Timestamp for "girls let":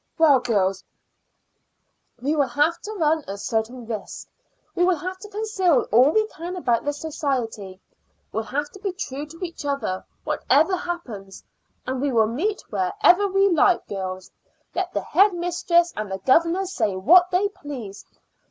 13.87-14.91